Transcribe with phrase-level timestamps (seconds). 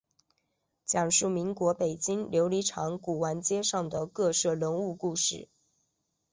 [0.83, 5.47] 讲述民国北京琉璃厂古玩街上的各色人物故事。